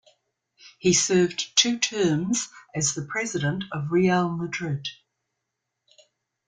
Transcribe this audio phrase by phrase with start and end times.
[0.79, 4.87] He served two terms as the President of Real Madrid.